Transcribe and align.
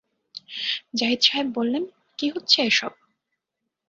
জাহিদ 0.93 1.19
সাহেব 1.21 1.47
বললেন, 1.55 1.83
কী 2.19 2.27
হচ্ছে 2.29 2.57
এ-সব! 2.61 2.93